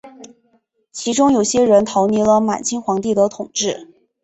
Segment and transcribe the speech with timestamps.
[0.91, 3.87] 其中有些人逃离了满清皇帝的统治。